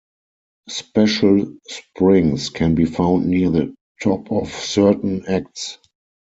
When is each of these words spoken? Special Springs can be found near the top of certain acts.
Special 0.67 1.57
Springs 1.67 2.49
can 2.49 2.73
be 2.73 2.85
found 2.85 3.27
near 3.27 3.51
the 3.51 3.75
top 4.01 4.31
of 4.31 4.51
certain 4.51 5.23
acts. 5.27 5.77